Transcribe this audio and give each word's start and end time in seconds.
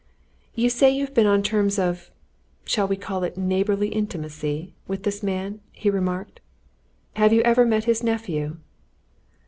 "You 0.55 0.71
say 0.71 0.89
you've 0.89 1.13
been 1.13 1.27
on 1.27 1.43
terms 1.43 1.77
of 1.77 2.09
shall 2.65 2.87
we 2.87 2.95
call 2.95 3.23
it 3.23 3.37
neighbourly 3.37 3.89
intimacy? 3.89 4.73
with 4.87 5.03
this 5.03 5.21
man," 5.21 5.61
he 5.73 5.91
remarked. 5.91 6.39
"Have 7.17 7.31
you 7.33 7.41
ever 7.41 7.67
met 7.67 7.83
his 7.83 8.01
nephew?" 8.01 8.57